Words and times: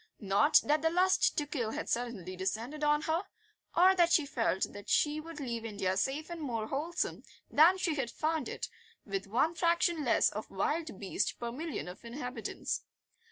Not 0.19 0.61
that 0.63 0.81
the 0.81 0.89
lust 0.89 1.37
to 1.37 1.45
kill 1.45 1.73
had 1.73 1.87
suddenly 1.87 2.35
descended 2.35 2.83
on 2.83 3.03
her, 3.03 3.23
or 3.77 3.93
that 3.93 4.11
she 4.11 4.25
felt 4.25 4.73
that 4.73 4.89
she 4.89 5.19
would 5.19 5.39
leave 5.39 5.63
India 5.63 5.95
safer 5.95 6.33
and 6.33 6.41
more 6.41 6.65
wholesome 6.69 7.21
than 7.51 7.77
she 7.77 7.93
had 7.93 8.09
found 8.09 8.49
it, 8.49 8.67
with 9.05 9.27
one 9.27 9.53
fraction 9.53 10.03
less 10.03 10.31
of 10.31 10.49
wild 10.49 10.99
beast 10.99 11.37
per 11.39 11.51
million 11.51 11.87
of 11.87 12.03
inhabitants. 12.03 12.81